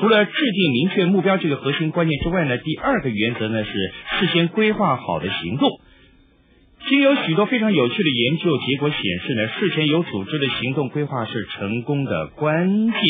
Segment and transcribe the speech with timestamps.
[0.00, 3.70] 除了制定明确目标这个核心观念之外呢，第二个原则呢是
[4.18, 5.68] 事先规划好的行动。
[6.88, 13.00] 其实有许多非常有趣的研究结果显示呢，事前有组织的行动规划是成功的关键。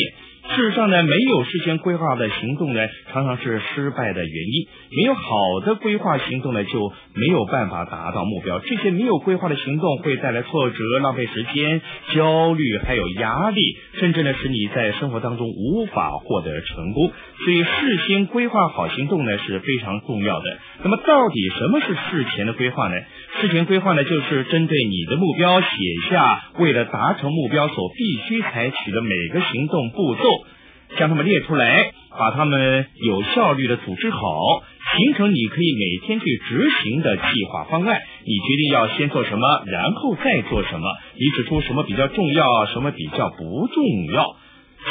[0.55, 2.81] 事实上呢，没有事先规划的行动呢，
[3.13, 4.67] 常常是失败的原因。
[4.97, 5.21] 没有好
[5.65, 8.59] 的规划行动呢，就没有办法达到目标。
[8.59, 11.81] 这些没有规划的行动会带来挫折、浪费时间、
[12.13, 13.61] 焦虑，还有压力，
[13.99, 17.11] 甚至呢，使你在生活当中无法获得成功。
[17.45, 20.57] 所以，事先规划好行动呢是非常重要的。
[20.83, 22.95] 那么，到底什么是事前的规划呢？
[23.41, 25.67] 事前规划呢，就是针对你的目标写
[26.09, 30.21] 下为了达成目标所必须采取的每个行动步骤。
[30.97, 34.19] 将它们列出来，把它们有效率的组织好，
[34.97, 37.97] 形成你可以每天去执行的计划方案。
[38.25, 40.85] 你决定要先做什么，然后再做什么。
[41.15, 44.35] 你指出什么比较重要，什么比较不重要。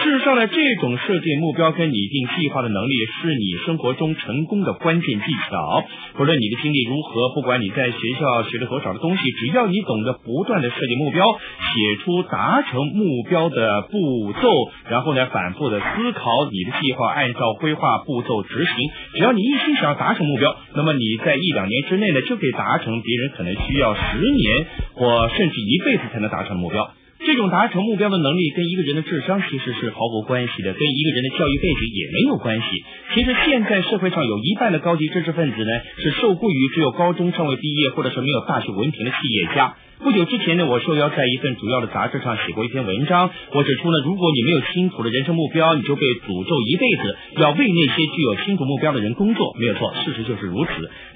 [0.01, 5.85] 事实上呢，这种设定目标跟拟定计划的能力，是你生活中成功的关键技巧。
[6.17, 14.49] 不论你的经历如何，不管你在学校学了多少的东西，只要你懂得不断的设定目标，写出达成目标的步骤，
[14.89, 18.91] 然后呢，反复的思考你的计划，按照规划步骤执行。
[19.15, 26.91] 只要你一心想要达成目标，那么你在一两年之内呢，就可以达成别人可能需要十年或甚至一辈子才能达成的目标。
[27.31, 32.67] 这种达成目标的能力跟一个人的智商其实是毫无关系的，跟一个人的教育背景也没有关系。
[33.13, 39.75] 其实现在社会上有一半的高级知识分子呢，是受雇于只有高中尚未毕业或者是没有大学文凭的企业家。
[39.99, 43.29] 不久之前呢，我受邀在一份主要的杂志上写过一篇文章。
[43.53, 49.55] 我指出呢，如果你没有清楚的人生目标，你就被诅咒一辈子要为那些具有清楚目标的人工作。
[49.59, 50.71] 没有错，事实就是如此。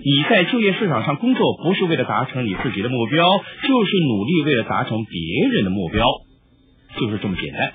[0.04, 3.24] 你在就业市场上工作，不是为了达成你自己的目标，
[3.62, 6.04] 就是努力为了达成别人的目标，
[6.98, 7.72] 就是这么简单。